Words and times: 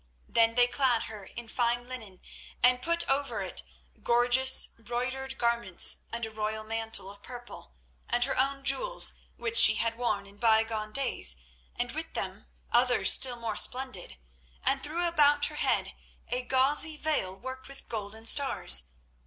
Then 0.27 0.55
they 0.55 0.65
clad 0.65 1.03
her 1.03 1.25
in 1.25 1.47
fine 1.47 1.87
linen, 1.87 2.21
and 2.63 2.81
put 2.81 3.07
over 3.07 3.43
it 3.43 3.61
gorgeous, 4.01 4.65
broidered 4.65 5.37
garments, 5.37 5.99
and 6.11 6.25
a 6.25 6.31
royal 6.31 6.63
mantle 6.63 7.11
of 7.11 7.21
purple, 7.21 7.75
and 8.09 8.23
her 8.23 8.35
own 8.35 8.63
jewels 8.63 9.13
which 9.37 9.57
she 9.57 9.75
had 9.75 9.95
worn 9.99 10.25
in 10.25 10.37
bygone 10.37 10.91
days, 10.91 11.35
and 11.75 11.91
with 11.91 12.15
them 12.15 12.47
others 12.71 13.13
still 13.13 13.35
more 13.35 13.57
splendid, 13.57 14.17
and 14.63 14.81
threw 14.81 15.05
about 15.07 15.45
her 15.45 15.55
head 15.57 15.93
a 16.29 16.41
gauzy 16.41 16.97
veil 16.97 17.35
worked 17.37 17.67
with 17.67 17.87
golden 17.87 18.25
stars. 18.25 18.87